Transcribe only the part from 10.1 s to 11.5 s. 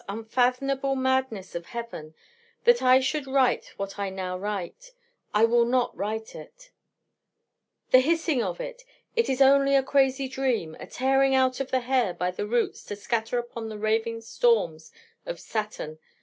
dream! a tearing